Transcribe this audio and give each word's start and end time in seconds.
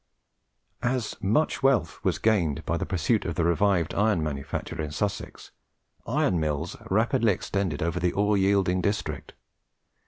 As 0.81 1.15
much 1.21 1.61
wealth 1.61 2.03
was 2.03 2.17
gained 2.17 2.65
by 2.65 2.75
the 2.75 2.87
pursuit 2.87 3.23
of 3.23 3.35
the 3.35 3.43
revived 3.43 3.93
iron 3.93 4.23
manufacture 4.23 4.81
in 4.81 4.89
Sussex, 4.89 5.51
iron 6.07 6.39
mills 6.39 6.75
rapidly 6.89 7.31
extended 7.31 7.83
over 7.83 7.99
the 7.99 8.13
ore 8.13 8.35
yielding 8.35 8.81
district. 8.81 9.35